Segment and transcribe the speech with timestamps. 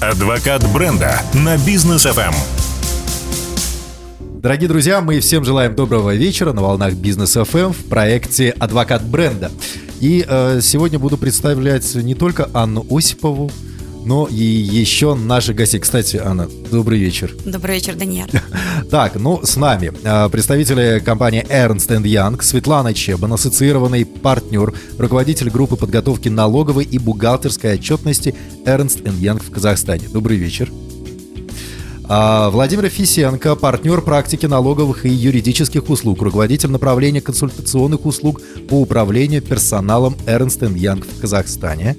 [0.00, 2.34] Адвокат бренда на бизнес FM.
[4.42, 9.50] Дорогие друзья, мы всем желаем доброго вечера на волнах Бизнес FM в проекте «Адвокат бренда».
[10.02, 13.50] И э, сегодня буду представлять не только Анну Осипову,
[14.06, 15.78] но и еще наши гости.
[15.80, 17.34] Кстати, Анна, добрый вечер.
[17.44, 18.30] Добрый вечер, Даниэль.
[18.90, 25.76] Так, ну, с нами э, представители компании Ernst Young, Светлана Чебан, ассоциированный партнер, руководитель группы
[25.76, 28.32] подготовки налоговой и бухгалтерской отчетности
[28.64, 30.08] Ernst Young в Казахстане.
[30.12, 30.70] Добрый вечер.
[32.08, 39.42] А, Владимир Фисенко, партнер практики налоговых и юридических услуг, руководитель направления консультационных услуг по управлению
[39.42, 41.96] персоналом Ernst Young в Казахстане.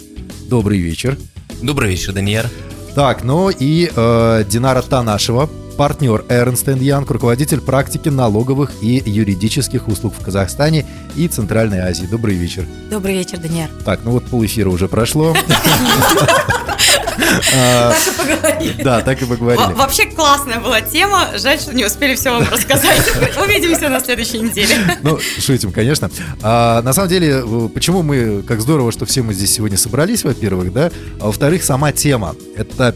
[0.48, 1.18] Добрый вечер.
[1.62, 2.48] Добрый вечер, Даниэль.
[2.94, 10.14] Так, ну и э, Динара Танашева, партнер Ernst Young, руководитель практики налоговых и юридических услуг
[10.18, 12.06] в Казахстане и Центральной Азии.
[12.06, 12.66] Добрый вечер.
[12.92, 13.70] Добрый вечер, Даниэль.
[13.86, 15.36] Так, ну вот полэфира уже прошло.
[17.27, 18.84] Так и поговорили.
[18.84, 19.73] Да, так и поговорили.
[19.73, 21.30] Вообще классная была тема.
[21.38, 23.02] Жаль, что не успели все вам рассказать.
[23.42, 24.75] Увидимся на следующей неделе.
[25.02, 26.09] Ну, шутим, конечно.
[26.42, 30.23] А, на самом деле, э, почему мы, как здорово, что все мы здесь сегодня собрались,
[30.23, 32.36] во-первых, да, а во-вторых, сама тема.
[32.56, 32.95] Это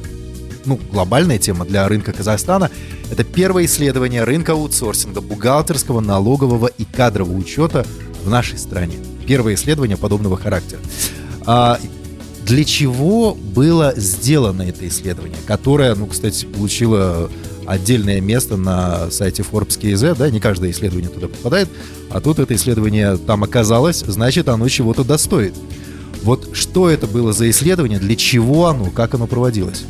[0.65, 2.69] ну, глобальная тема для рынка Казахстана.
[3.11, 7.85] Это первое исследование рынка аутсорсинга, бухгалтерского, налогового и кадрового учета
[8.23, 8.97] в нашей стране.
[9.27, 10.79] Первое исследование подобного характера.
[11.45, 11.79] А,
[12.45, 17.29] для чего было сделано это исследование, которое, ну, кстати, получило
[17.65, 21.69] отдельное место на сайте Forbes.kz, да, не каждое исследование туда попадает,
[22.09, 25.53] а тут это исследование там оказалось, значит, оно чего-то достоит.
[26.23, 29.85] Вот что это было за исследование, для чего оно, как оно проводилось?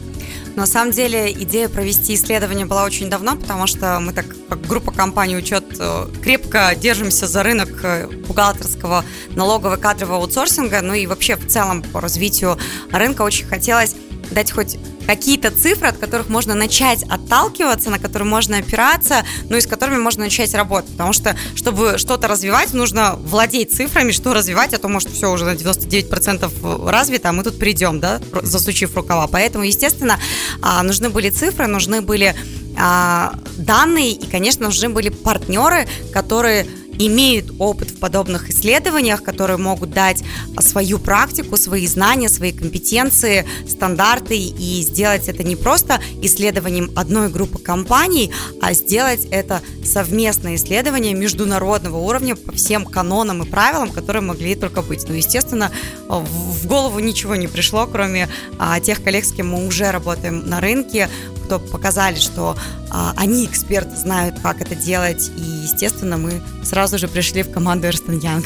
[0.55, 4.91] На самом деле идея провести исследование была очень давно, потому что мы так, как группа
[4.91, 11.35] компаний «Учет», э, крепко держимся за рынок э, бухгалтерского, налогового, кадрового аутсорсинга, ну и вообще
[11.35, 12.57] в целом по развитию
[12.91, 13.95] рынка очень хотелось
[14.29, 19.61] дать хоть какие-то цифры, от которых можно начать отталкиваться, на которые можно опираться, ну и
[19.61, 20.91] с которыми можно начать работать.
[20.91, 25.45] Потому что, чтобы что-то развивать, нужно владеть цифрами, что развивать, а то, может, все уже
[25.45, 29.27] на 99% развито, а мы тут придем, да, засучив рукава.
[29.27, 30.19] Поэтому, естественно,
[30.61, 32.35] а, нужны были цифры, нужны были
[32.77, 36.65] а, данные, и, конечно, нужны были партнеры, которые
[37.07, 40.23] имеют опыт в подобных исследованиях, которые могут дать
[40.59, 47.59] свою практику, свои знания, свои компетенции, стандарты и сделать это не просто исследованием одной группы
[47.59, 54.55] компаний, а сделать это совместное исследование международного уровня по всем канонам и правилам, которые могли
[54.55, 55.07] только быть.
[55.07, 55.71] Ну, естественно,
[56.07, 58.29] в голову ничего не пришло, кроме
[58.59, 61.09] а, тех коллег, с кем мы уже работаем на рынке,
[61.45, 62.55] кто показали, что
[62.91, 68.07] они эксперты, знают, как это делать, и, естественно, мы сразу же пришли в команду Ernst
[68.07, 68.45] Young.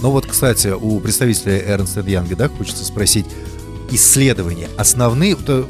[0.00, 3.26] Ну вот, кстати, у представителя Ernst Young, да, хочется спросить,
[3.90, 5.66] исследования основные, то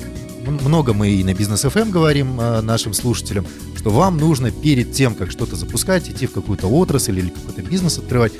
[0.46, 5.14] много мы и на бизнес FM говорим а, нашим слушателям, что вам нужно перед тем,
[5.14, 8.32] как что-то запускать, идти в какую-то отрасль или какой-то бизнес открывать,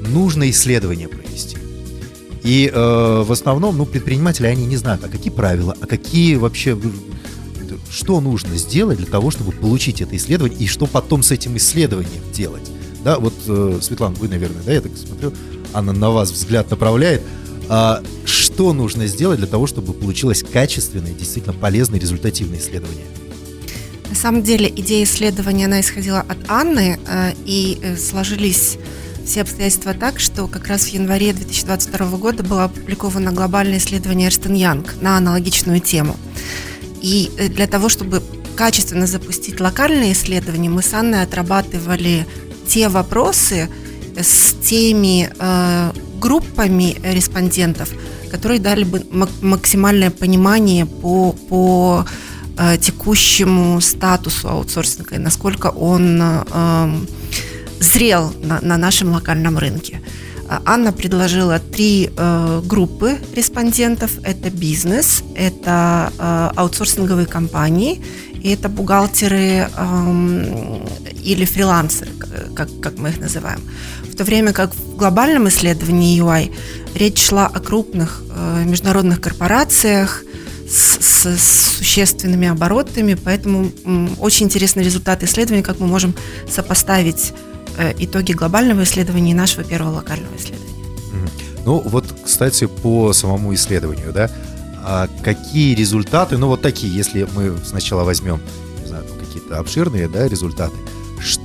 [0.00, 1.56] нужно исследование провести.
[2.42, 6.74] И э, в основном, ну, предприниматели, они не знают, а какие правила, а какие вообще
[7.90, 12.22] что нужно сделать для того, чтобы получить это исследование, и что потом с этим исследованием
[12.32, 12.70] делать.
[13.04, 15.32] Да, вот, э, Светлана, вы, наверное, да, я так смотрю,
[15.72, 17.22] она на вас взгляд направляет.
[17.68, 23.06] А, что нужно сделать для того, чтобы получилось качественное, действительно полезное, результативное исследование?
[24.08, 28.76] На самом деле идея исследования, она исходила от Анны, э, и э, сложились
[29.24, 34.54] все обстоятельства так, что как раз в январе 2022 года было опубликовано глобальное исследование Эрстен
[34.54, 36.16] Янг на аналогичную тему–
[37.00, 38.22] и э, для того, чтобы
[38.56, 42.26] качественно запустить локальные исследования, мы с Анной отрабатывали
[42.68, 43.68] те вопросы
[44.16, 47.90] с теми э, группами респондентов,
[48.30, 49.04] которые дали бы
[49.40, 52.04] максимальное понимание по, по
[52.58, 57.00] э, текущему статусу аутсорсинга и насколько он э,
[57.80, 60.00] зрел на, на нашем локальном рынке.
[60.64, 64.10] Анна предложила три э, группы респондентов.
[64.24, 68.02] Это бизнес, это э, аутсорсинговые компании
[68.42, 70.86] и это бухгалтеры э,
[71.22, 72.10] или фрилансеры,
[72.54, 73.60] как, как мы их называем.
[74.02, 76.52] В то время как в глобальном исследовании UI
[76.94, 80.24] речь шла о крупных э, международных корпорациях,
[80.68, 86.14] с, с существенными оборотами, поэтому м, очень интересный результат исследования, как мы можем
[86.48, 87.49] сопоставить Э,
[87.98, 90.70] итоги глобального исследования и нашего первого локального исследования.
[91.64, 94.30] Ну вот, кстати, по самому исследованию, да,
[94.82, 98.40] а какие результаты, ну вот такие, если мы сначала возьмем,
[98.80, 100.76] не знаю, какие-то обширные, да, результаты,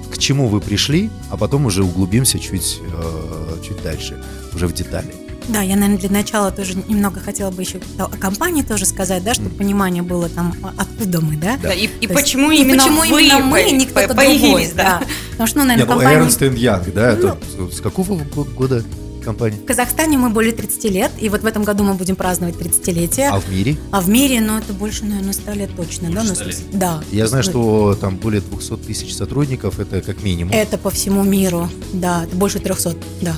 [0.10, 4.24] к чему вы пришли, а потом уже углубимся чуть, э, чуть дальше,
[4.54, 5.14] уже в детали.
[5.50, 9.34] Да, я, наверное, для начала тоже немного хотела бы еще о компании тоже сказать, да,
[9.34, 11.58] чтобы понимание было там, откуда мы, да?
[11.62, 15.02] Да, и, и почему есть, именно почему вы именно мы, не кто-то другой, да.
[15.32, 16.26] Потому что, ну, наверное, Нет, ну, компания...
[16.26, 17.70] Ernst Young, да, это Ну.
[17.70, 18.84] с какого го- года
[19.24, 19.58] компания?
[19.58, 23.30] В Казахстане мы более 30 лет, и вот в этом году мы будем праздновать 30-летие.
[23.32, 23.78] А в мире?
[23.92, 26.22] А в мире, ну, это больше, наверное, 100 лет точно, да?
[26.22, 26.62] Больше ну, 100 лет.
[26.74, 27.04] Да.
[27.12, 30.54] Я знаю, Ну, что там более 200 тысяч сотрудников, это как минимум.
[30.54, 33.36] Это по всему миру, да, это больше 300, да.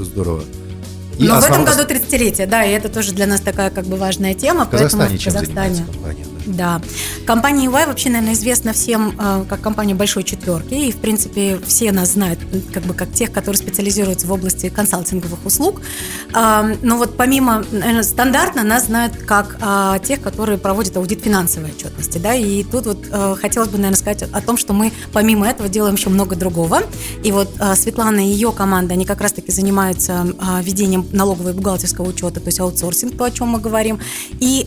[0.00, 0.42] Здорово.
[1.18, 3.96] Но в этом основ- году 30-летие, да, и это тоже для нас такая как бы
[3.96, 4.66] важная тема.
[4.66, 5.86] в Казахстане поэтому в Казахстане.
[6.46, 6.80] Да?
[7.26, 10.74] Компания EY вообще, наверное, известна всем э, как компания большой четверки.
[10.74, 12.38] И, в принципе, все нас знают
[12.72, 15.80] как бы как тех, которые специализируются в области консалтинговых услуг.
[16.32, 21.70] А, Но вот помимо, наверное, стандартно нас знают как а, тех, которые проводят аудит финансовой
[21.70, 22.18] отчетности.
[22.18, 22.34] Да?
[22.34, 25.96] И тут вот э, хотелось бы, наверное, сказать о том, что мы помимо этого делаем
[25.96, 26.82] еще много другого.
[27.24, 31.52] И вот а, Светлана и ее команда, они как раз-таки занимаются а, ведением налогового и
[31.52, 33.98] бухгалтерского учета, то есть аутсорсинг, то, о чем мы говорим.
[34.40, 34.66] И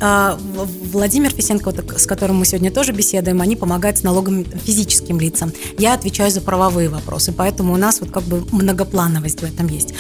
[0.92, 5.52] Владимир Фисенко, с которым мы сегодня тоже беседуем, они помогают с налогами физическим лицам.
[5.78, 9.94] Я отвечаю за правовые вопросы, поэтому у нас вот как бы многоплановость в этом есть.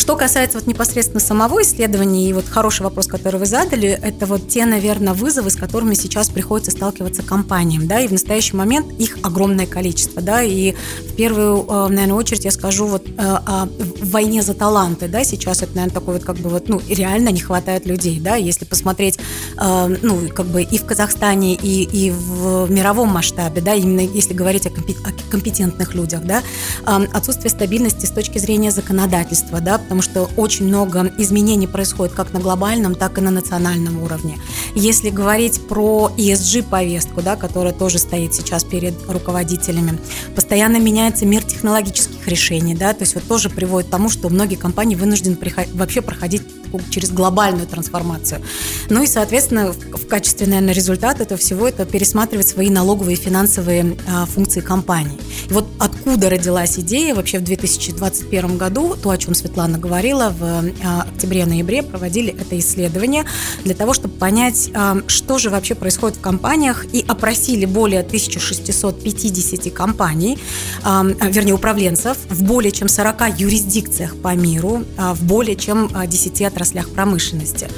[0.00, 4.48] Что касается вот непосредственно самого исследования, и вот хороший вопрос, который вы задали, это вот
[4.48, 9.18] те, наверное, вызовы, с которыми сейчас приходится сталкиваться компаниям, да, и в настоящий момент их
[9.22, 10.72] огромное количество, да, и
[11.06, 13.68] в первую, э, наверное, очередь я скажу вот э, о
[14.00, 17.40] войне за таланты, да, сейчас это, наверное, такой вот как бы вот, ну, реально не
[17.40, 19.18] хватает людей, да, если посмотреть,
[19.58, 24.32] э, ну, как бы и в Казахстане, и, и в мировом масштабе, да, именно если
[24.32, 26.42] говорить о, компе- о компетентных людях, да,
[26.86, 32.38] отсутствие стабильности с точки зрения законодательства, да, потому что очень много изменений происходит как на
[32.38, 34.38] глобальном, так и на национальном уровне.
[34.76, 39.98] Если говорить про ESG-повестку, да, которая тоже стоит сейчас перед руководителями,
[40.36, 44.54] постоянно меняется мир технологических решений, да, то есть вот тоже приводит к тому, что многие
[44.54, 45.36] компании вынуждены
[45.74, 46.42] вообще проходить
[46.90, 48.42] через глобальную трансформацию.
[48.88, 53.96] Ну и, соответственно, в, качестве, наверное, результата этого всего это пересматривать свои налоговые и финансовые
[54.08, 55.18] а, функции компании.
[55.48, 60.42] И вот откуда родилась идея вообще в 2021 году, то, о чем Светлана говорила, в
[60.84, 63.24] а, октябре-ноябре проводили это исследование
[63.64, 69.72] для того, чтобы понять, а, что же вообще происходит в компаниях, и опросили более 1650
[69.72, 70.38] компаний,
[70.82, 76.59] вернее, управленцев в более чем 40 юрисдикциях по миру, в более чем а, 10 отраслях
[76.94, 77.68] промышленности.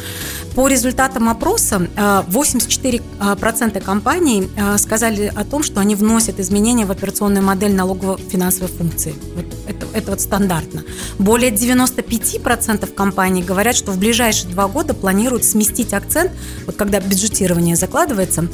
[0.54, 6.90] По результатам опроса а, 84% компаний а, сказали о том, что они вносят изменения в
[6.90, 9.14] операционную модель налогово-финансовой функции.
[9.34, 10.84] Вот это, это вот стандартно.
[11.18, 16.32] Более 95% компаний говорят, что в ближайшие два года планируют сместить акцент,
[16.66, 18.48] вот когда бюджетирование закладывается,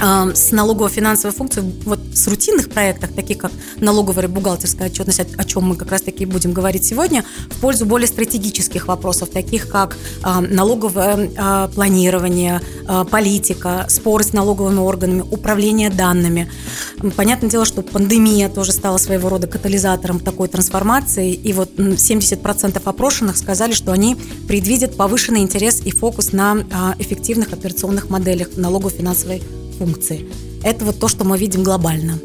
[0.00, 5.64] с налогово-финансовой функцией вот с рутинных проектов, таких как налоговая и бухгалтерская отчетность, о, чем
[5.64, 11.68] мы как раз-таки будем говорить сегодня, в пользу более стратегических вопросов, таких как налоговое а,
[11.68, 16.50] планирование, а, политика, споры с налоговыми органами, управление данными.
[17.16, 22.80] Понятное дело, что пандемия тоже стала своего рода катализатором такой трансформации, и вот м, 70%
[22.84, 24.16] опрошенных сказали, что они
[24.48, 29.42] предвидят повышенный интерес и фокус на а, эффективных операционных моделях налогово-финансовой
[29.80, 30.28] функции.
[30.62, 32.18] Это вот то, что мы видим глобально.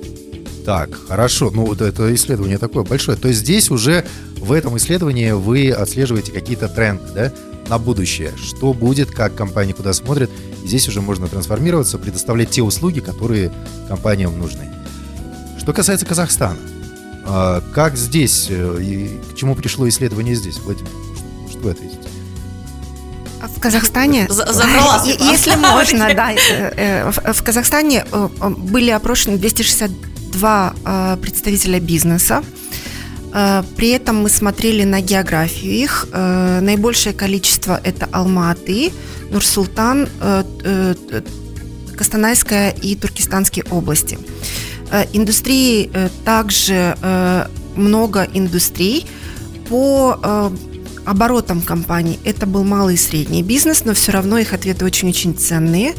[0.66, 1.52] Так, хорошо.
[1.52, 3.18] Ну, вот это исследование такое большое.
[3.18, 4.06] То есть здесь уже
[4.38, 7.34] в этом исследовании вы отслеживаете какие-то тренды, да,
[7.69, 8.34] на будущее.
[8.36, 10.30] Что будет, как компания куда смотрит.
[10.66, 13.53] Здесь уже можно трансформироваться, предоставлять те услуги, которые
[13.88, 14.70] компаниям нужны.
[15.60, 16.58] Что касается Казахстана,
[17.25, 20.89] а, как здесь, э, и к чему пришло исследование здесь, Владимир?
[21.50, 22.05] Что- ответите?
[23.54, 30.74] В Казахстане, За- забрала если можно, да, э, э, в Казахстане э, были опрошены 262
[30.86, 32.44] э, представителя бизнеса.
[33.75, 36.08] При этом мы смотрели на географию их.
[36.14, 38.94] Наибольшее количество это Алматы,
[39.30, 40.08] Нур-Султан,
[41.98, 44.18] Костанайская и Туркестанские области.
[45.12, 45.92] Индустрии
[46.24, 46.96] также
[47.75, 49.06] много индустрий.
[49.68, 50.50] По
[51.06, 55.36] э, оборотам компаний это был малый и средний бизнес, но все равно их ответы очень-очень
[55.38, 55.94] ценные.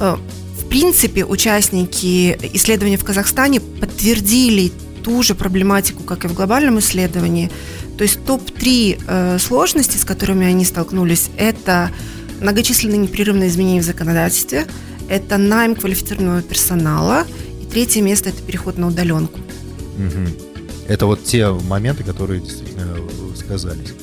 [0.00, 0.16] Э,
[0.60, 4.70] В принципе, участники исследования в Казахстане подтвердили
[5.02, 7.50] ту же проблематику, как и в глобальном исследовании.
[7.96, 11.90] То есть топ-3 э, сложности, с которыми они столкнулись, это
[12.40, 14.66] многочисленные непрерывные изменения в законодательстве,
[15.08, 17.26] это найм квалифицированного персонала,
[17.62, 19.40] и третье место– это переход на удаленку.
[20.86, 22.96] Это вот те моменты, которые действительно
[23.36, 23.94] сказались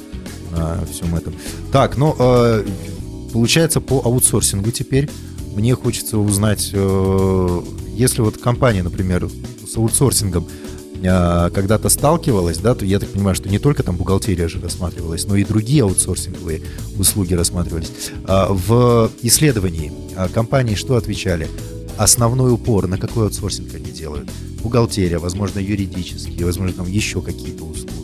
[0.91, 1.33] всем этом.
[1.71, 2.65] Так, ну, э,
[3.33, 5.09] получается, по аутсорсингу теперь
[5.55, 7.61] мне хочется узнать, э,
[7.95, 9.29] если вот компания, например,
[9.67, 10.47] с аутсорсингом
[11.07, 15.25] а, когда-то сталкивалась, да, то я так понимаю, что не только там бухгалтерия же рассматривалась,
[15.25, 16.61] но и другие аутсорсинговые
[16.97, 17.91] услуги рассматривались.
[18.25, 19.91] В исследовании
[20.33, 21.47] компании что отвечали?
[21.97, 24.29] Основной упор на какой аутсорсинг они делают?
[24.63, 27.94] Бухгалтерия, возможно, юридические, возможно, там еще какие-то услуги.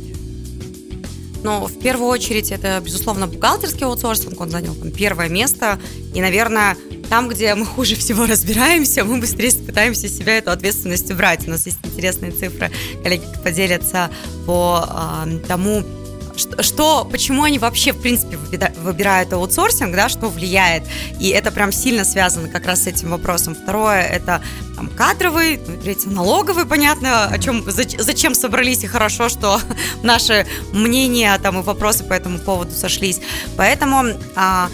[1.43, 5.79] Ну, в первую очередь, это, безусловно, бухгалтерский аутсорсинг, он занял там первое место,
[6.13, 6.77] и, наверное,
[7.09, 11.47] там, где мы хуже всего разбираемся, мы быстрее пытаемся себя эту ответственность убрать.
[11.47, 12.71] У нас есть интересные цифры,
[13.03, 14.09] коллеги поделятся
[14.45, 15.83] по э, тому,
[16.35, 20.83] что, почему они вообще, в принципе, выбирают аутсорсинг, да, что влияет.
[21.19, 23.55] И это прям сильно связано как раз с этим вопросом.
[23.55, 24.41] Второе, это
[24.75, 29.59] там, кадровый, ну, третье, налоговый, понятно, о чем, зачем собрались, и хорошо, что
[30.03, 33.19] наши мнения там, и вопросы по этому поводу сошлись.
[33.57, 34.13] Поэтому...
[34.35, 34.69] А,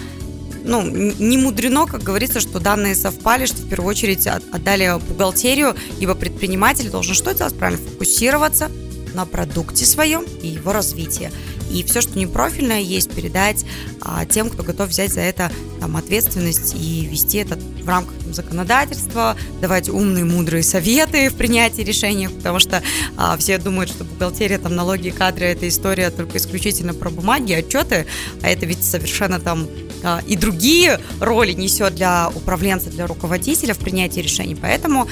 [0.68, 6.14] ну, не мудрено, как говорится, что данные совпали, что в первую очередь отдали бухгалтерию, ибо
[6.14, 7.58] предприниматель должен что делать?
[7.58, 8.70] Правильно, фокусироваться
[9.18, 11.32] на продукте своем и его развитии.
[11.72, 13.66] И все, что не профильное, есть передать
[14.00, 18.34] а, тем, кто готов взять за это там, ответственность и вести это в рамках там,
[18.34, 22.84] законодательства, давать умные, мудрые советы в принятии решений, потому что
[23.18, 28.06] а, все думают, что бухгалтерия, там, налоги кадры– это история только исключительно про бумаги, отчеты,
[28.44, 29.68] а это ведь совершенно там
[30.04, 34.56] а, и другие роли несет для управленца, для руководителя в принятии решений.
[34.56, 35.08] Поэтому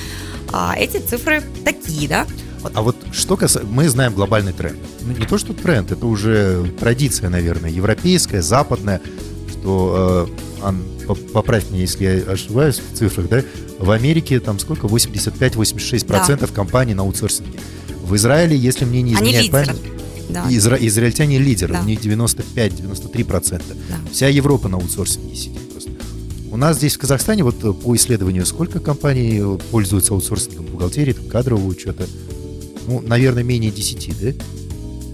[0.53, 2.27] а, эти цифры такие, да.
[2.73, 3.69] А вот что касается...
[3.69, 4.77] Мы знаем глобальный тренд.
[5.01, 9.01] Ну, не то, что тренд, это уже традиция, наверное, европейская, западная,
[9.49, 10.29] что...
[10.61, 10.83] Э, Ан,
[11.33, 13.43] поправь меня, если я ошибаюсь в цифрах, да?
[13.77, 14.87] В Америке там сколько?
[14.87, 16.47] 85-86% да.
[16.47, 17.59] компаний на аутсорсинге.
[18.03, 19.81] В Израиле, если мне не изменяет память...
[20.27, 20.49] Да.
[20.49, 21.81] Изра- израильтяне лидеры, да.
[21.81, 23.61] у них 95-93%.
[23.89, 23.95] Да.
[24.11, 25.91] Вся Европа на аутсорсинге сидит просто.
[26.51, 32.07] У нас здесь в Казахстане, вот по исследованию, сколько компаний пользуются аутсорсингом бухгалтерии, кадрового учета?
[32.87, 34.45] Ну, наверное, менее 10, да?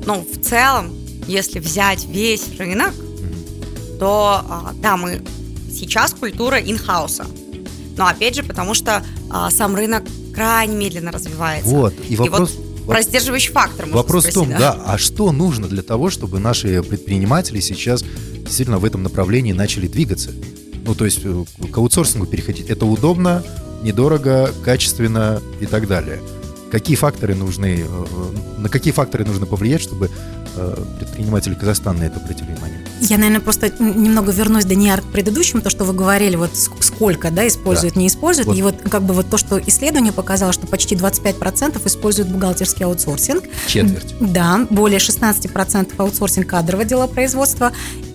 [0.05, 0.93] Ну, в целом,
[1.27, 3.97] если взять весь рынок, mm-hmm.
[3.99, 5.21] то, а, да, мы
[5.71, 7.25] сейчас культура инхауса.
[7.97, 11.69] Но опять же, потому что а, сам рынок крайне медленно развивается.
[11.69, 12.51] Вот, и вопрос...
[12.51, 13.85] И вот про сдерживающий фактор.
[13.85, 14.57] Вопрос спросить, в том, да?
[14.57, 19.87] да, а что нужно для того, чтобы наши предприниматели сейчас действительно в этом направлении начали
[19.87, 20.31] двигаться?
[20.83, 22.69] Ну, то есть э, к аутсорсингу переходить.
[22.71, 23.43] Это удобно,
[23.83, 26.19] недорого, качественно и так далее
[26.71, 30.09] какие факторы нужны, э, на какие факторы нужно повлиять, чтобы
[30.55, 32.85] э, предприниматели Казахстана на это обратили внимание?
[33.01, 37.47] Я, наверное, просто немного вернусь, Даниар, к предыдущему, то, что вы говорили, вот сколько, да,
[37.47, 38.01] используют, да.
[38.01, 38.47] не используют.
[38.47, 38.57] Вот.
[38.57, 43.43] И вот как бы вот то, что исследование показало, что почти 25% используют бухгалтерский аутсорсинг.
[43.67, 44.15] Четверть.
[44.19, 47.71] Да, более 16% аутсорсинг кадрового дела производства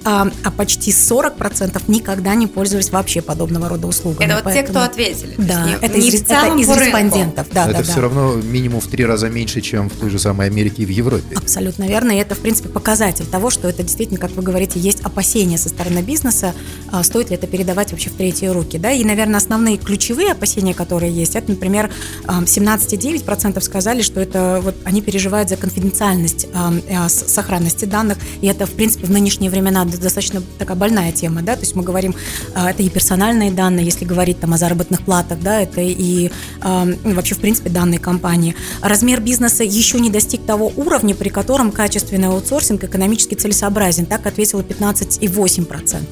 [0.07, 4.27] а, а почти 40% никогда не пользовались вообще подобного рода услугами.
[4.27, 4.67] Это вот Поэтому...
[4.67, 5.35] те, кто ответили.
[5.37, 7.49] Да, не, это, не из, это из респондентов.
[7.53, 8.03] Да, это да, все да.
[8.03, 11.37] равно минимум в три раза меньше, чем в той же самой Америке и в Европе.
[11.37, 12.13] Абсолютно верно.
[12.13, 15.71] И это, в принципе, показатель того, что это действительно, как вы говорите, есть опасения со
[15.71, 16.55] стороны бизнеса,
[16.93, 18.79] а, стоит ли это передавать вообще в третьи руки.
[18.79, 18.93] Да?
[18.93, 21.91] И, наверное, основные ключевые опасения, которые есть, это, например,
[22.27, 28.71] 17,9% сказали, что это вот они переживают за конфиденциальность э, сохранности данных, и это, в
[28.71, 32.15] принципе, в нынешние времена достаточно такая больная тема, да, то есть мы говорим,
[32.55, 36.31] а, это и персональные данные, если говорить там о заработных платах, да, это и
[36.63, 38.55] вообще, в принципе, данные компании.
[38.81, 44.63] Размер бизнеса еще не достиг того уровня, при котором качественный аутсорсинг экономически целесообразен, так ответило
[44.63, 46.05] 15,8%.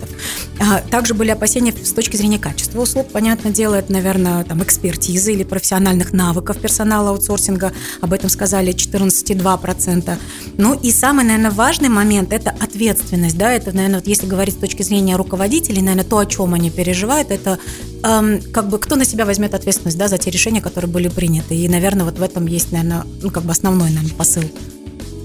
[0.60, 5.32] А, также были опасения с точки зрения качества услуг, понятное дело, это, наверное, там экспертизы
[5.32, 10.18] или профессиональных навыков персонала аутсорсинга, об этом сказали 14,2%.
[10.58, 14.58] Ну и самый, наверное, важный момент– это ответственность, да, это, наверное, вот если говорить с
[14.58, 17.58] точки зрения руководителей, наверное, то, о чем они переживают, это
[18.02, 21.54] эм, как бы кто на себя возьмет ответственность да, за те решения, которые были приняты.
[21.54, 24.44] И, наверное, вот в этом есть, наверное, ну, как бы основной, наверное, посыл.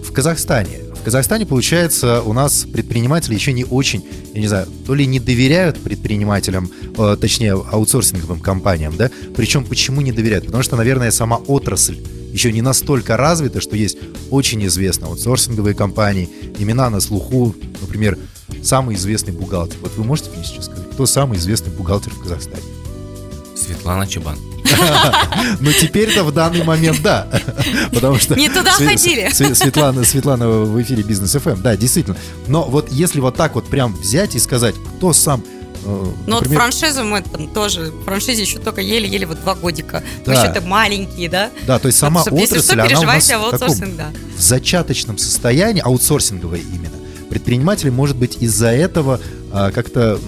[0.04, 4.04] В Казахстане в Казахстане, получается, у нас предприниматели еще не очень,
[4.34, 9.10] я не знаю, то ли не доверяют предпринимателям, э, точнее, аутсорсинговым компаниям, да?
[9.36, 10.46] Причем почему не доверяют?
[10.46, 11.98] Потому что, наверное, сама отрасль
[12.34, 13.98] еще не настолько развита, что есть
[14.30, 17.56] очень известные аутсорсинговые компании, имена на слуху,
[17.90, 18.20] например,
[18.64, 19.78] самый известный бухгалтер.
[19.82, 22.64] Вот вы можете мне сейчас сказать, кто самый известный бухгалтер в Казахстане?
[23.56, 24.38] Светлана Чебан.
[25.60, 27.28] Ну, теперь-то в данный момент да.
[27.92, 28.36] Потому что...
[28.36, 29.30] Не туда ходили.
[29.34, 31.50] Светлана, Светлана в эфире Бизнес ФМ.
[31.50, 31.62] Эм».
[31.64, 32.16] Да, действительно.
[32.48, 35.44] Но вот если вот так вот прям взять и сказать, кто сам
[35.84, 40.04] э, ну вот франшизу мы там тоже, франшизе еще только еле-еле вот два годика.
[40.26, 40.32] Да.
[40.32, 41.50] Мы еще-то маленькие, да?
[41.66, 44.12] Да, то есть сама вот, отрасль, что, она у нас в, таком, да.
[44.38, 46.99] в зачаточном состоянии, аутсорсинговая именно.
[47.30, 49.20] Предприниматели, может быть, из-за этого
[49.52, 50.20] а, как-то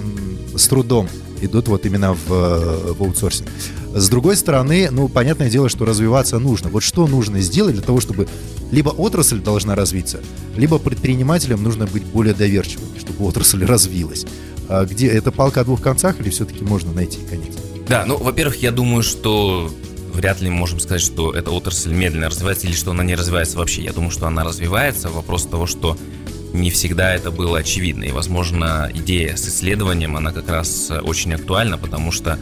[0.56, 1.08] с трудом
[1.42, 3.50] идут вот именно в, в аутсорсинг.
[3.94, 6.70] С другой стороны, ну, понятное дело, что развиваться нужно.
[6.70, 8.28] Вот что нужно сделать для того, чтобы
[8.72, 10.22] либо отрасль должна развиться,
[10.56, 14.26] либо предпринимателям нужно быть более доверчивыми, чтобы отрасль развилась.
[14.70, 17.54] А где это палка о двух концах или все-таки можно найти конец?
[17.90, 19.70] Да, ну, во-первых, я думаю, что
[20.14, 23.58] вряд ли мы можем сказать, что эта отрасль медленно развивается или что она не развивается
[23.58, 23.84] вообще.
[23.84, 25.10] Я думаю, что она развивается.
[25.10, 25.98] Вопрос того, что
[26.54, 28.04] не всегда это было очевидно.
[28.04, 32.38] И, возможно, идея с исследованием, она как раз очень актуальна, потому что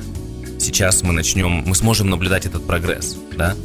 [0.60, 3.56] сейчас мы начнем, мы сможем наблюдать этот прогресс, да,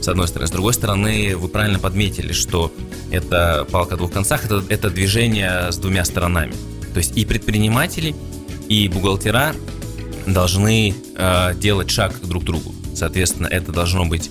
[0.00, 0.46] с одной стороны.
[0.46, 2.72] С другой стороны, вы правильно подметили, что
[3.10, 6.54] это палка о двух концах, это, это движение с двумя сторонами.
[6.92, 8.14] То есть и предприниматели,
[8.68, 9.54] и бухгалтера
[10.26, 12.74] должны э, делать шаг друг к другу.
[12.94, 14.30] Соответственно, это должно быть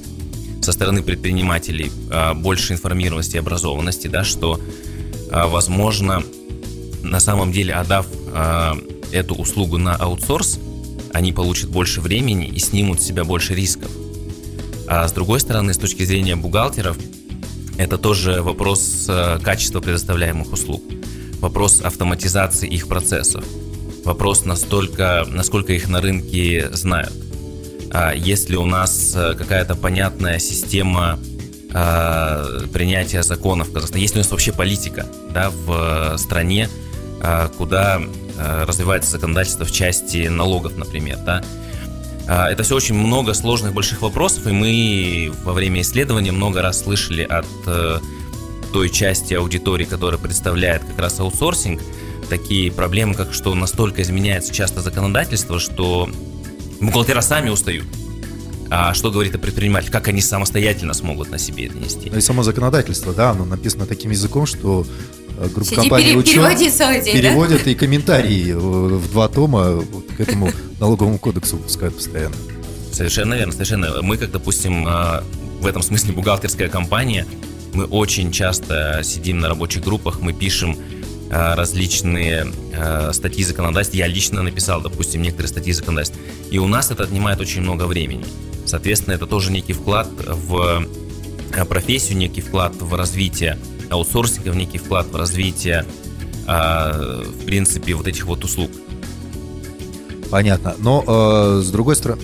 [0.62, 4.85] со стороны предпринимателей э, больше информированности и образованности, да, что, э,
[5.48, 6.24] возможно,
[7.04, 8.74] на самом деле, отдав э,
[9.12, 10.60] эту услугу на аутсорс,
[11.14, 13.92] они получат больше времени и снимут с себя больше рисков.
[14.88, 16.98] А с другой стороны, с точки зрения бухгалтеров,
[17.78, 20.82] это тоже вопрос э, качества предоставляемых услуг,
[21.42, 23.44] вопрос автоматизации их процессов,
[24.06, 27.14] вопрос настолько, насколько их на рынке знают.
[27.92, 31.20] А есть ли у нас какая-то понятная система
[31.76, 34.02] э, принятия законов в Казахстане?
[34.02, 36.70] Есть ли у нас вообще политика да, в стране,
[37.58, 38.02] куда
[38.38, 41.42] Э, развивается законодательство в части налогов, например, да.
[42.28, 47.22] Это все очень много сложных больших вопросов, и мы во время исследования много раз слышали
[47.22, 48.00] от э,
[48.74, 51.82] той части аудитории, которая представляет как раз аутсорсинг,
[52.28, 56.10] такие проблемы, как что настолько изменяется часто законодательство, что
[56.82, 57.86] бухгалтера сами устают.
[58.70, 59.92] А что говорит о предпринимателях?
[59.92, 62.10] Как они самостоятельно смогут на себе это нести?
[62.10, 64.86] Ну и само законодательство, да, оно написано таким языком, что
[65.38, 67.72] Э, группа Сиди, компаний пере, учет целый день, переводят да?
[67.72, 69.84] и комментарии в два тома
[70.18, 72.36] к этому налоговому кодексу выпускают постоянно.
[72.92, 74.02] Совершенно верно, совершенно.
[74.02, 75.24] Мы, как, допустим, а,
[75.60, 77.26] в этом смысле бухгалтерская компания,
[77.74, 80.78] мы очень часто сидим на рабочих группах, мы пишем
[81.30, 83.98] различные а, статьи законодательства.
[83.98, 86.22] Я лично написал, допустим, некоторые статьи законодательства.
[86.52, 88.26] И у нас это отнимает очень много времени.
[88.66, 90.86] Соответственно, это тоже некий вклад в
[91.68, 93.58] профессию, некий вклад в развитие
[93.90, 95.86] аутсорсинга, в некий вклад в развитие,
[96.46, 98.72] в принципе, вот этих вот услуг.
[100.30, 100.76] Понятно.
[100.80, 102.22] Но э, с другой стороны,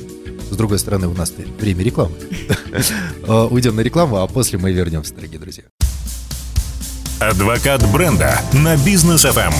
[0.49, 2.15] с другой стороны, у нас время рекламы.
[3.23, 5.65] Э, уйдем на рекламу, а после мы вернемся, дорогие друзья.
[7.21, 9.53] Адвокат бренда на бизнес FM.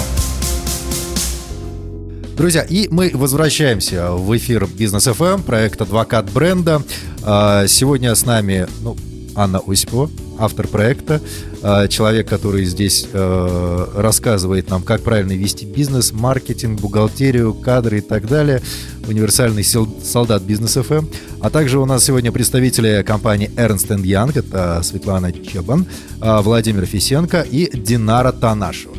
[2.35, 6.81] Друзья, и мы возвращаемся в эфир Бизнес FM, проект Адвокат бренда.
[7.23, 8.97] Э, сегодня с нами ну,
[9.35, 10.09] Анна Осипова,
[10.41, 11.21] автор проекта,
[11.61, 18.01] э, человек, который здесь э, рассказывает нам, как правильно вести бизнес, маркетинг, бухгалтерию, кадры и
[18.01, 18.61] так далее.
[19.07, 21.05] Универсальный солдат бизнес ФМ.
[21.41, 25.85] А также у нас сегодня представители компании Ernst Young, это Светлана Чебан,
[26.21, 28.95] э, Владимир Фисенко и Динара Танашева.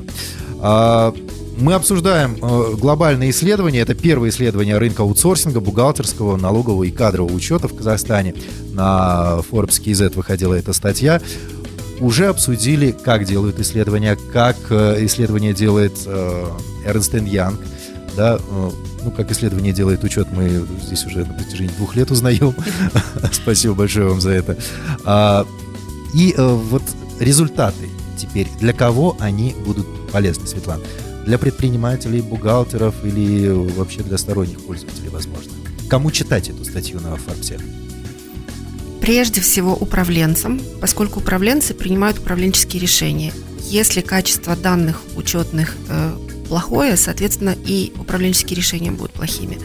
[1.58, 3.80] Мы обсуждаем глобальные исследования.
[3.80, 8.34] Это первое исследование рынка аутсорсинга, бухгалтерского, налогового и кадрового учета в Казахстане.
[8.72, 11.20] На Forbes KZ выходила эта статья
[12.02, 16.46] уже обсудили, как делают исследования, как э, исследование делает э,
[16.84, 17.60] Эрнст Янг,
[18.16, 18.70] да, э,
[19.04, 22.54] ну, как исследование делает учет, мы здесь уже на протяжении двух лет узнаем.
[23.32, 24.58] Спасибо большое вам за это.
[25.04, 25.46] А,
[26.12, 26.82] и вот
[27.20, 30.82] результаты теперь, для кого они будут полезны, Светлана?
[31.24, 35.52] Для предпринимателей, бухгалтеров или вообще для сторонних пользователей, возможно?
[35.88, 37.58] Кому читать эту статью на Форбсе?
[39.00, 43.32] Прежде всего управленцам, поскольку управленцы принимают управленческие решения.
[43.68, 46.16] Если качество данных учетных э,
[46.48, 49.58] плохое, соответственно, и управленческие решения будут плохими.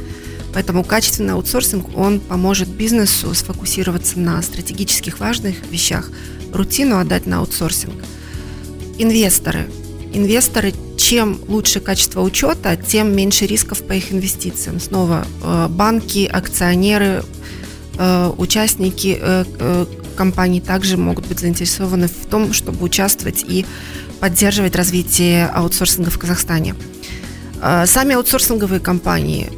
[0.54, 6.10] Поэтому качественный аутсорсинг, он поможет бизнесу сфокусироваться на стратегических важных вещах,
[6.54, 8.04] рутину отдать на аутсорсинг.
[8.98, 9.68] Инвесторы.
[10.14, 10.74] Инвесторы,
[11.08, 14.80] чем лучше качество учета, тем меньше рисков по их инвестициям.
[14.80, 17.24] Снова э, банки, акционеры,
[17.98, 23.66] Э, участники э, компаний также могут быть заинтересованы в том, чтобы участвовать и
[24.20, 26.76] поддерживать развитие аутсорсинга в Казахстане.
[27.86, 29.50] Сами аутсорсинговые компании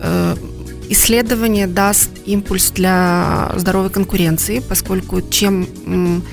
[0.89, 6.23] исследование даст импульс для здоровой конкуренции, поскольку чем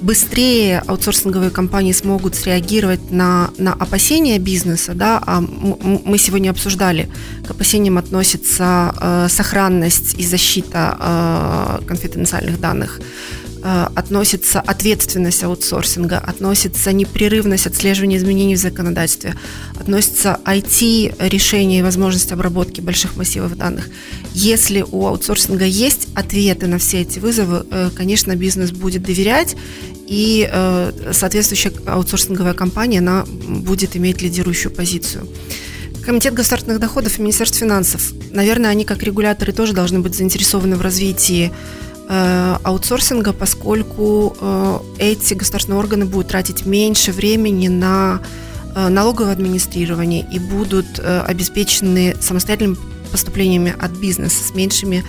[0.00, 7.08] быстрее аутсорсинговые компании смогут среагировать на, на опасения бизнеса, да, а мы сегодня обсуждали,
[7.46, 10.96] к опасениям относится э, сохранность и защита
[11.80, 13.00] э, конфиденциальных данных
[13.68, 19.34] относится ответственность аутсорсинга, относится непрерывность отслеживания изменений в законодательстве,
[19.78, 23.88] относится IT-решение и возможность обработки больших массивов данных.
[24.34, 29.56] Если у аутсорсинга есть ответы на все эти вызовы, э, конечно, бизнес будет доверять,
[30.06, 30.48] и
[31.12, 35.26] соответствующая аутсорсинговая компания, она будет иметь лидирующую позицию.
[36.06, 40.80] Комитет государственных доходов и Министерство финансов, наверное, они как регуляторы тоже должны быть заинтересованы в
[40.80, 41.52] развитии э,
[42.08, 48.20] аутсорсинга, поскольку э, эти государственные органы будут тратить меньше времени на
[48.74, 52.76] э, налоговое администрирование и будут э, обеспечены самостоятельными
[53.10, 55.04] поступлениями от бизнеса с меньшими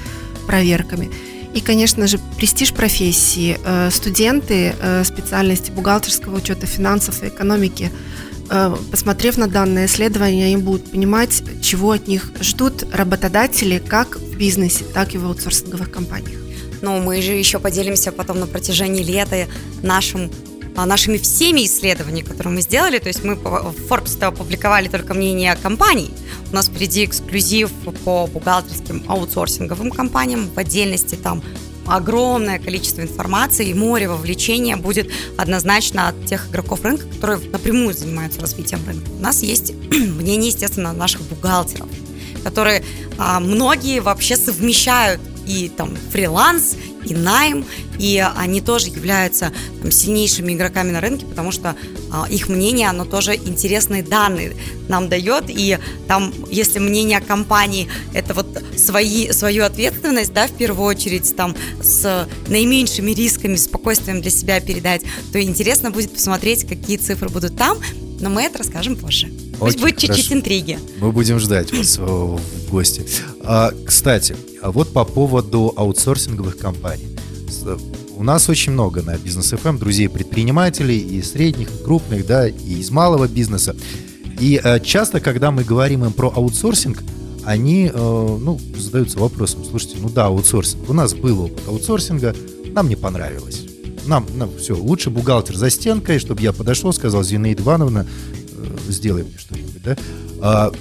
[0.47, 1.11] проверками.
[1.53, 3.57] И, конечно же, престиж профессии.
[3.63, 7.91] Э, студенты э, специальности бухгалтерского учета финансов и экономики–
[8.49, 14.37] Э, посмотрев на данное исследование, им будут понимать, чего от них ждут работодатели как в
[14.37, 16.39] бизнесе, так и в аутсорсинговых компаниях.
[16.81, 19.47] Ну, мы же еще поделимся потом на протяжении лета
[19.81, 20.31] нашим
[20.77, 22.99] а, нашими всеми исследованиями, которые мы сделали.
[22.99, 26.11] То есть мы в Forbes опубликовали только мнение компаний.
[26.51, 27.71] У нас впереди эксклюзив
[28.05, 30.47] по бухгалтерским аутсорсинговым компаниям.
[30.53, 31.41] В отдельности там
[31.87, 38.39] огромное количество информации и море вовлечения будет однозначно от тех игроков рынка, которые напрямую занимаются
[38.39, 39.09] развитием рынка.
[39.17, 41.87] У нас есть мнение, естественно, наших бухгалтеров,
[42.43, 42.83] которые
[43.17, 47.65] а, многие вообще совмещают и там фриланс, и найм,
[47.99, 51.75] и они тоже являются там, сильнейшими игроками на рынке, потому что
[52.11, 54.55] а, их мнение, оно тоже интересные данные
[54.87, 60.85] нам дает, и там, если мнение компании это вот свои, свою ответственность, да, в первую
[60.85, 67.29] очередь, там, с наименьшими рисками, спокойствием для себя передать, то интересно будет посмотреть, какие цифры
[67.29, 67.77] будут там,
[68.19, 69.31] но мы это расскажем позже.
[69.59, 70.79] Пусть будет чуть-чуть интриги.
[70.99, 73.05] Мы будем ждать вас в гости.
[73.43, 77.07] А, кстати, а вот по поводу аутсорсинговых компаний.
[78.15, 82.79] У нас очень много на бизнес FM эм друзей-предпринимателей и средних, и крупных, да, и
[82.79, 83.75] из малого бизнеса.
[84.39, 87.03] И э, часто, когда мы говорим им про аутсорсинг,
[87.45, 90.89] они, э, ну, задаются вопросом, слушайте, ну да, аутсорсинг.
[90.89, 92.35] У нас был опыт аутсорсинга,
[92.71, 93.65] нам не понравилось.
[94.05, 98.07] Нам, нам все, лучше бухгалтер за стенкой, чтобы я подошел, сказал, Зинаида Ивановна,
[98.51, 100.71] э, сделай мне что-нибудь, да.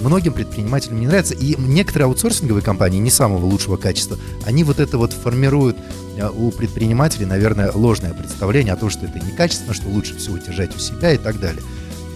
[0.00, 1.34] Многим предпринимателям не нравится.
[1.34, 5.76] И некоторые аутсорсинговые компании не самого лучшего качества, они вот это вот формируют
[6.16, 10.74] э, у предпринимателей, наверное, ложное представление о том, что это некачественно, что лучше всего держать
[10.74, 11.62] у себя и так далее.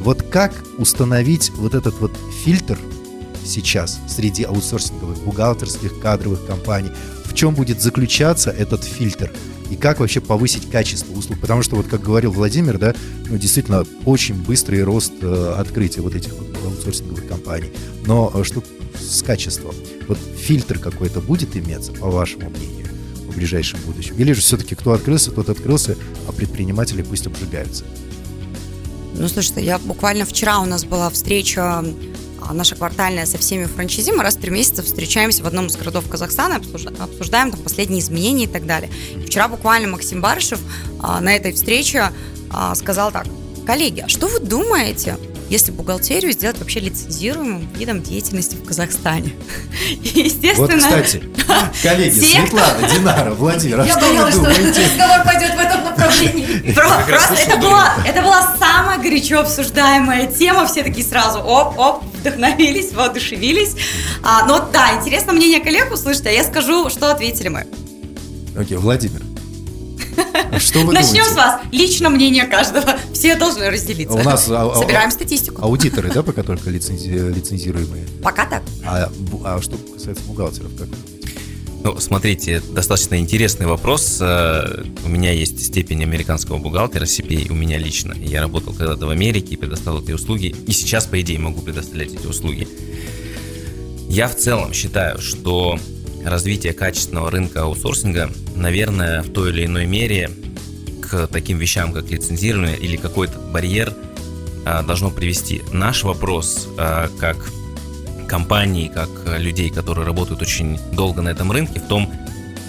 [0.00, 2.12] Вот как установить вот этот вот
[2.44, 2.78] фильтр
[3.44, 6.90] сейчас среди аутсорсинговых, бухгалтерских, кадровых компаний?
[7.24, 9.30] В чем будет заключаться этот фильтр?
[9.70, 11.40] и как вообще повысить качество услуг.
[11.40, 12.94] Потому что, вот как говорил Владимир, да,
[13.28, 17.70] ну, действительно, очень быстрый рост э, открытия вот этих вот аутсорсинговых компаний.
[18.06, 18.62] Но э, что
[18.98, 19.74] с качеством?
[20.08, 22.88] Вот фильтр какой-то будет иметься, по вашему мнению,
[23.28, 24.16] в ближайшем будущем?
[24.16, 25.96] Или же все-таки кто открылся, тот открылся,
[26.28, 27.84] а предприниматели пусть обжигаются?
[29.14, 31.84] Ну, слушайте, я буквально вчера у нас была встреча
[32.46, 34.10] а, наша квартальная со всеми франчайзи.
[34.10, 38.44] Мы раз в три месяца встречаемся в одном из городов Казахстана, обсуждаем там последние изменения
[38.44, 38.90] и так далее.
[39.16, 40.60] И вчера буквально Максим Барышев
[41.00, 42.10] а, на этой встрече
[42.50, 43.26] а, сказал так,
[43.66, 45.16] коллеги, а что вы думаете
[45.50, 49.32] если бухгалтерию сделать вообще лицензируемым видом деятельности в Казахстане.
[50.02, 50.66] Естественно.
[50.66, 51.22] Вот, кстати,
[51.82, 54.72] коллеги, те, Светлана, Динара, Владимир, а Я что боялась, вы думаете?
[54.72, 56.72] что разговор пойдет в этом направлении.
[56.74, 60.66] Просто это была, это была самая горячо обсуждаемая тема.
[60.66, 63.76] Все такие сразу оп-оп, вдохновились, воодушевились.
[64.22, 67.66] А, но да, интересно мнение коллег услышать, а я скажу, что ответили мы.
[68.56, 69.20] Окей, Владимир,
[70.58, 71.32] что вы Начнем думаете?
[71.32, 71.60] с вас.
[71.72, 72.96] Лично мнение каждого.
[73.12, 74.16] Все должны разделиться.
[74.16, 75.62] У нас а, а, Собираем статистику.
[75.62, 77.08] Аудиторы, да, пока только лицензи...
[77.08, 78.06] лицензируемые?
[78.22, 78.62] Пока так.
[78.84, 79.10] А,
[79.44, 80.88] а что касается бухгалтеров, как?
[81.84, 84.16] Ну, смотрите, достаточно интересный вопрос.
[84.18, 88.14] Э, у меня есть степень американского бухгалтера, CPA, у меня лично.
[88.18, 90.56] Я работал когда-то в Америке и предоставил эти услуги.
[90.66, 92.66] И сейчас, по идее, могу предоставлять эти услуги.
[94.08, 95.78] Я в целом считаю, что
[96.24, 100.30] развитие качественного рынка аутсорсинга, наверное, в той или иной мере
[101.30, 103.92] таким вещам, как лицензирование или какой-то барьер
[104.64, 105.62] а, должно привести.
[105.72, 107.36] Наш вопрос а, как
[108.28, 112.10] компании, как людей, которые работают очень долго на этом рынке, в том,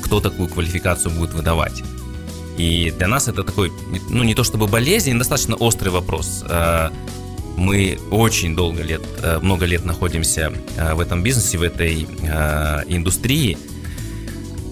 [0.04, 1.84] кто такую квалификацию будет выдавать.
[2.58, 3.72] И для нас это такой,
[4.10, 6.44] ну не то чтобы болезнь, достаточно острый вопрос.
[6.48, 6.92] А,
[7.58, 9.02] мы очень долго лет,
[9.42, 10.52] много лет находимся
[10.94, 12.04] в этом бизнесе, в этой
[12.90, 13.58] индустрии,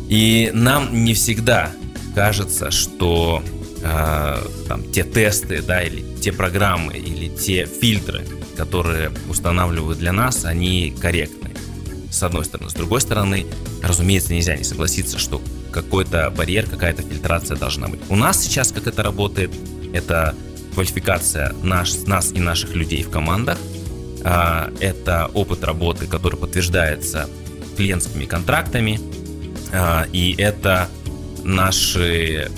[0.10, 1.72] и нам не всегда
[2.14, 3.42] кажется, что
[3.84, 10.96] там, те тесты, да, или те программы, или те фильтры, которые устанавливают для нас, они
[11.00, 11.52] корректны.
[12.10, 12.70] С одной стороны.
[12.70, 13.46] С другой стороны,
[13.82, 15.42] разумеется, нельзя не согласиться, что
[15.72, 18.00] какой-то барьер, какая-то фильтрация должна быть.
[18.10, 19.52] У нас сейчас как это работает,
[19.94, 20.36] это
[20.74, 23.58] квалификация наш, нас и наших людей в командах,
[24.24, 27.30] а, это опыт работы, который подтверждается
[27.76, 29.00] клиентскими контрактами,
[29.72, 30.88] а, и это
[31.44, 32.50] наше э,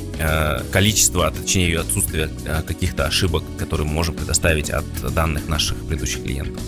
[0.71, 6.23] количество, а точнее отсутствие э, каких-то ошибок, которые мы можем предоставить от данных наших предыдущих
[6.23, 6.61] клиентов.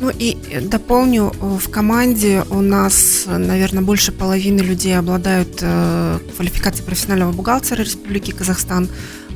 [0.00, 7.32] Ну и дополню, в команде у нас, наверное, больше половины людей обладают э, квалификацией профессионального
[7.32, 8.88] бухгалтера Республики Казахстан.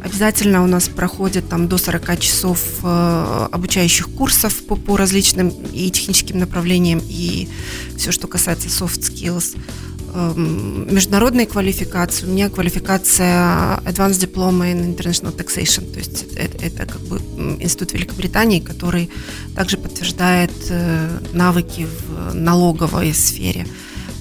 [0.03, 5.91] Обязательно у нас проходят там до 40 часов э, обучающих курсов по, по различным и
[5.91, 7.47] техническим направлениям, и
[7.99, 9.59] все, что касается soft skills.
[10.17, 12.27] Эм, международной квалификации.
[12.27, 17.19] У меня квалификация Advanced Diploma in International Taxation, то есть это, это как бы
[17.61, 19.11] институт Великобритании, который
[19.57, 23.67] также подтверждает э, навыки в налоговой сфере.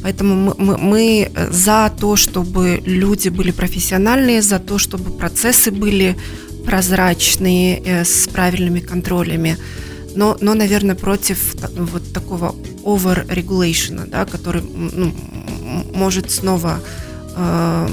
[0.02, 6.18] Поэтому мы, мы, мы за то, чтобы люди были профессиональные, за то, чтобы процессы были
[6.66, 9.58] прозрачные, э, с правильными контролями.
[10.16, 15.14] Но, но, наверное, против вот такого over-regulation, да, который ну,
[15.94, 16.80] может снова...
[17.36, 17.88] Э,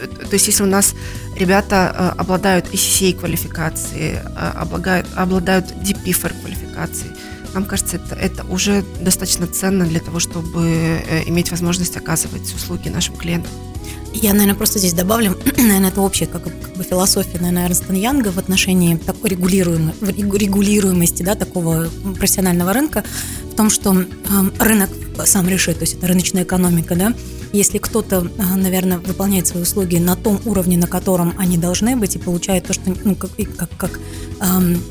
[0.00, 0.94] то есть если у нас
[1.36, 7.12] ребята э, обладают ECCA квалификацией, э, обладают, обладают DPFR квалификацией,
[7.54, 12.88] нам кажется, это, это уже достаточно ценно для того, чтобы э, иметь возможность оказывать услуги
[12.88, 13.50] нашим клиентам.
[14.12, 18.28] Я, наверное, просто здесь добавлю, наверное, это общая как, как бы философия, наверное, Эрнста Янга
[18.28, 23.04] в отношении такой регулируемой, регулируемости, да, такого профессионального рынка,
[23.52, 24.04] в том, что э,
[24.58, 24.90] рынок
[25.24, 27.14] сам решит, то есть это рыночная экономика, да,
[27.52, 32.16] если кто-то, э, наверное, выполняет свои услуги на том уровне, на котором они должны быть,
[32.16, 34.00] и получает то, что, ну, как, как, как
[34.40, 34.82] эм,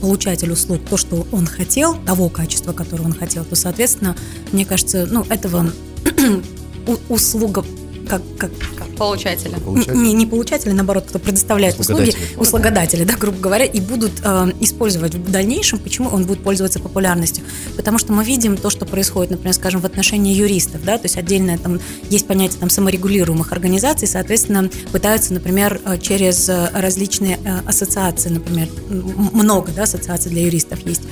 [0.00, 4.16] получатель услуг то, что он хотел, того качества, которое он хотел, то, соответственно,
[4.52, 5.72] мне кажется, ну, этого
[7.08, 7.64] услуга
[8.12, 9.58] как, как, как получателя.
[9.94, 15.14] Не, не получателя, наоборот, кто предоставляет услуги, услугодатели, да, грубо говоря, и будут э, использовать
[15.14, 17.42] в дальнейшем, почему он будет пользоваться популярностью.
[17.74, 21.16] Потому что мы видим то, что происходит, например, скажем, в отношении юристов, да, то есть
[21.16, 27.60] отдельно там есть понятие там саморегулируемых организаций, соответственно, пытаются, например, э, через э, различные э,
[27.66, 31.02] ассоциации, например, много, да, ассоциаций для юристов есть.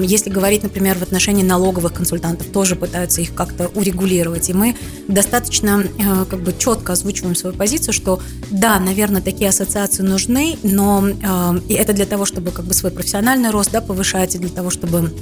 [0.00, 5.84] Если говорить, например, в отношении налоговых консультантов, тоже пытаются их как-то урегулировать, и мы достаточно
[6.28, 11.74] как бы четко озвучиваем свою позицию, что да, наверное, такие ассоциации нужны, но э, и
[11.74, 15.12] это для того, чтобы как бы свой профессиональный рост да, повышать, и для того, чтобы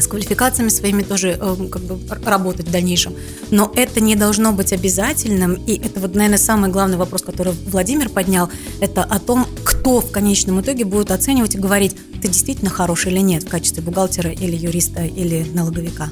[0.00, 3.14] с квалификациями своими тоже э, как бы работать в дальнейшем.
[3.50, 5.54] Но это не должно быть обязательным.
[5.54, 8.48] И это вот, наверное, самый главный вопрос, который Владимир поднял,
[8.80, 13.20] это о том, кто в конечном итоге будет оценивать и говорить, ты действительно хороший или
[13.20, 16.10] нет в качестве бухгалтера или юриста или налоговика.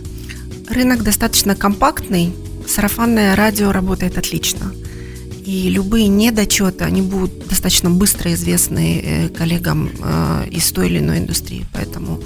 [0.68, 2.34] Рынок достаточно компактный,
[2.68, 4.72] сарафанное радио работает отлично.
[5.44, 11.18] И любые недочеты, они будут достаточно быстро известны э, коллегам э, из той или иной
[11.18, 11.66] индустрии.
[11.72, 12.20] Поэтому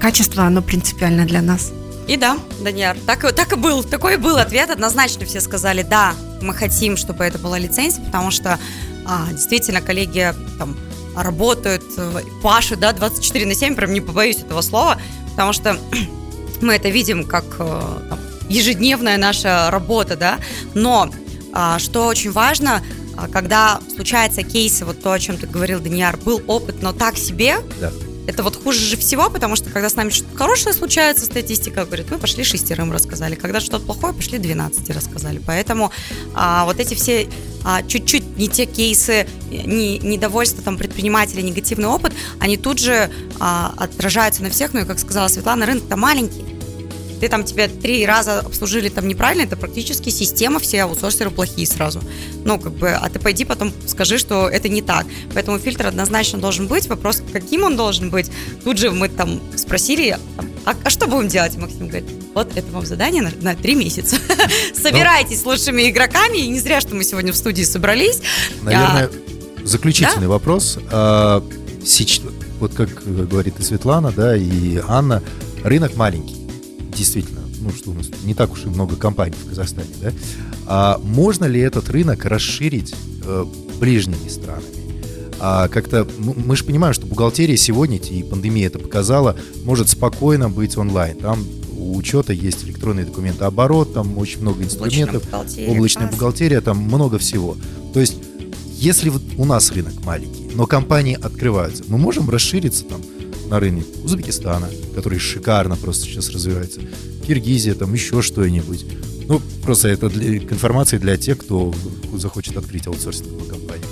[0.00, 1.72] качество, оно принципиально для нас.
[2.08, 6.54] И да, Даниар, так, так и был, такой был ответ, однозначно все сказали, да, мы
[6.54, 8.58] хотим, чтобы это была лицензия, потому что
[9.06, 10.76] а, действительно коллеги там
[11.16, 14.98] работают, э, пашут, да, 24 на 7, прям не побоюсь этого слова,
[15.30, 15.78] потому что
[16.60, 20.38] мы это видим как там, ежедневная наша работа, да,
[20.74, 21.10] но
[21.52, 22.82] а, что очень важно,
[23.16, 27.16] а, когда случаются кейсы, вот то, о чем ты говорил, Даниар, был опыт, но так
[27.16, 27.92] себе, да.
[28.26, 32.10] Это вот хуже же всего, потому что когда с нами что-то хорошее случается, статистика говорит,
[32.10, 33.34] мы пошли шестерым рассказали.
[33.34, 35.42] Когда что-то плохое, пошли 12 рассказали.
[35.46, 35.92] Поэтому
[36.34, 37.28] а, вот эти все
[37.64, 43.74] а, чуть-чуть не те кейсы, не, недовольство там предпринимателей, негативный опыт, они тут же а,
[43.76, 44.72] отражаются на всех.
[44.72, 46.53] Ну и, как сказала Светлана, рынок-то маленький
[47.24, 52.02] ты там тебя три раза обслужили там неправильно, это практически система, все аутсорсеры плохие сразу.
[52.44, 55.06] Ну, как бы, а ты пойди потом скажи, что это не так.
[55.32, 56.86] Поэтому фильтр однозначно должен быть.
[56.86, 58.30] Вопрос, каким он должен быть.
[58.62, 60.18] Тут же мы там спросили,
[60.66, 61.56] а, а что будем делать?
[61.56, 64.16] Максим говорит, вот это вам задание на, на три месяца.
[64.74, 66.36] Собирайтесь с лучшими игроками.
[66.36, 68.20] И не зря, что мы сегодня в студии собрались.
[68.60, 70.78] Наверное, а, заключительный вопрос.
[70.90, 71.42] А,
[72.60, 75.22] вот как говорит и Светлана, да, и Анна,
[75.62, 76.43] рынок маленький
[76.94, 80.12] действительно, ну что у нас не так уж и много компаний в Казахстане, да,
[80.66, 83.44] а можно ли этот рынок расширить э,
[83.78, 84.84] ближними странами?
[85.40, 90.76] А как-то мы же понимаем, что бухгалтерия сегодня, и пандемия это показала, может спокойно быть
[90.78, 91.16] онлайн.
[91.18, 91.44] Там
[91.76, 97.18] у учета есть электронные документы оборот, там очень много инструментов, бухгалтерия, облачная бухгалтерия, там много
[97.18, 97.56] всего.
[97.92, 98.16] То есть,
[98.78, 103.02] если вот у нас рынок маленький, но компании открываются, мы можем расшириться там
[103.48, 106.80] на рынок Узбекистана, который шикарно просто сейчас развивается,
[107.26, 108.84] Киргизия, там еще что-нибудь.
[109.26, 111.74] Ну, просто это для, информация для тех, кто
[112.14, 113.86] захочет открыть аутсорсинговую компанию.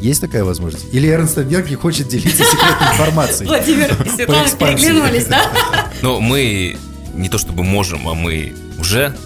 [0.00, 0.86] Есть такая возможность?
[0.92, 3.48] Или Эрнст Янг не хочет делиться секретной информацией?
[3.48, 5.90] Владимир и Светлана переглянулись, да?
[6.02, 6.76] Ну, мы
[7.14, 9.16] не то чтобы можем, а мы уже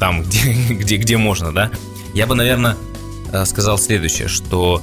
[0.00, 1.70] там, где, где, где можно, да?
[2.14, 2.76] Я бы, наверное,
[3.32, 4.82] э, сказал следующее, что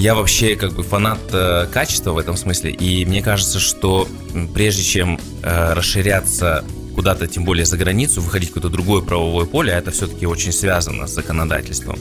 [0.00, 4.08] я вообще как бы фанат э, качества в этом смысле, и мне кажется, что
[4.54, 9.74] прежде чем э, расширяться куда-то, тем более за границу, выходить в какое-то другое правовое поле,
[9.74, 11.98] а это все-таки очень связано с законодательством,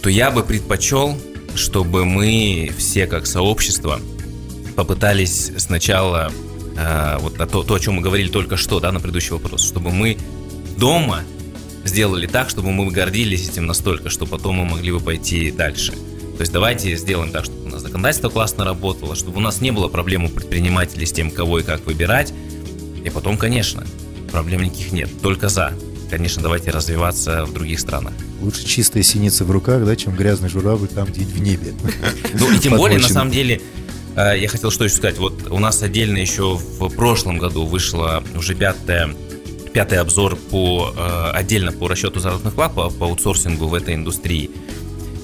[0.00, 1.18] то я бы предпочел,
[1.56, 4.00] чтобы мы все как сообщество
[4.76, 6.30] попытались сначала
[6.76, 9.90] э, вот то, то, о чем мы говорили только что, да, на предыдущий вопрос, чтобы
[9.90, 10.16] мы
[10.78, 11.24] дома
[11.84, 15.94] сделали так, чтобы мы гордились этим настолько, что потом мы могли бы пойти дальше.
[16.40, 19.72] То есть давайте сделаем так, чтобы у нас законодательство классно работало, чтобы у нас не
[19.72, 22.32] было проблем у предпринимателей с тем, кого и как выбирать.
[23.04, 23.84] И потом, конечно,
[24.32, 25.74] проблем никаких нет, только за.
[26.08, 28.14] Конечно, давайте развиваться в других странах.
[28.40, 31.74] Лучше чистая синица в руках, да, чем грязный журавль там где-нибудь в небе.
[32.32, 33.60] Ну и тем более, на самом деле,
[34.16, 35.18] э, я хотел что еще сказать.
[35.18, 39.14] Вот у нас отдельно еще в прошлом году вышла уже пятая
[39.74, 44.50] пятый обзор по, э, отдельно по расчету заработных плат, по, по аутсорсингу в этой индустрии.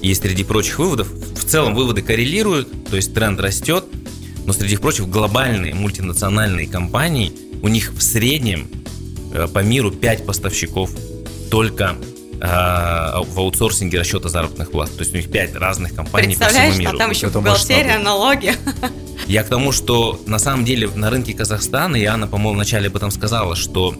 [0.01, 3.85] И среди прочих выводов, в целом выводы коррелируют, то есть тренд растет,
[4.45, 8.69] но среди прочих глобальные мультинациональные компании, у них в среднем
[9.33, 10.91] э, по миру 5 поставщиков
[11.49, 11.95] только
[12.39, 14.91] э, в аутсорсинге расчета заработных плат.
[14.91, 16.95] То есть у них 5 разных компаний по всему миру.
[16.95, 18.53] а там еще бухгалтерия, налоги.
[19.27, 22.95] Я к тому, что на самом деле на рынке Казахстана, и Анна, по-моему, вначале об
[22.95, 23.95] этом сказала, что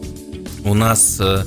[0.63, 1.43] у нас э,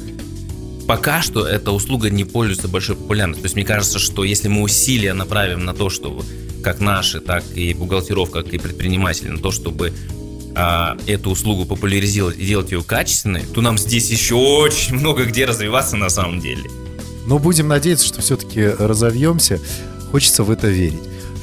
[0.91, 3.43] пока что эта услуга не пользуется большой популярностью.
[3.43, 6.25] То есть мне кажется, что если мы усилия направим на то, чтобы
[6.65, 9.93] как наши, так и бухгалтеров, как и предприниматели, на то, чтобы
[10.57, 15.45] а, эту услугу популяризировать и делать ее качественной, то нам здесь еще очень много где
[15.45, 16.69] развиваться на самом деле.
[17.25, 19.61] Но будем надеяться, что все-таки разовьемся.
[20.11, 20.99] Хочется в это верить.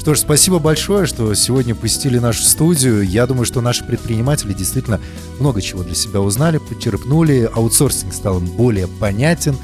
[0.08, 3.02] Что ж, спасибо большое, что сегодня посетили нашу студию.
[3.02, 5.02] Я думаю, что наши предприниматели действительно
[5.38, 7.52] много чего для себя узнали, почерпнули.
[7.54, 9.58] Аутсорсинг стал им более понятен.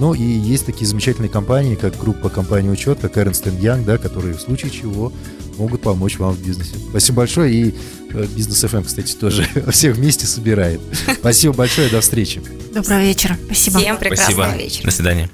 [0.00, 4.34] Ну и есть такие замечательные компании, как группа компании учет, как Ernst Young, да, которые
[4.34, 5.12] в случае чего
[5.58, 6.74] могут помочь вам в бизнесе.
[6.90, 7.54] Спасибо большое.
[7.54, 7.74] И
[8.14, 10.80] э, Бизнес FM, кстати, тоже всех вместе собирает.
[11.20, 11.88] Спасибо большое.
[11.88, 12.42] До встречи.
[12.74, 13.38] Доброго вечера.
[13.44, 13.78] Спасибо.
[13.78, 14.60] Всем прекрасного Спасибо.
[14.60, 14.84] вечера.
[14.86, 15.30] До свидания.